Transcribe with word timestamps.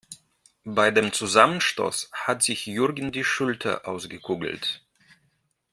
Bei 0.65 0.89
dem 0.89 1.13
Zusammenstoß 1.13 2.09
hat 2.11 2.41
sich 2.41 2.65
Jürgen 2.65 3.11
die 3.11 3.23
Schulter 3.23 3.87
ausgekugelt. 3.87 4.83